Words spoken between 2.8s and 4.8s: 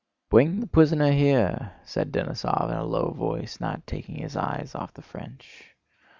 low voice, not taking his eyes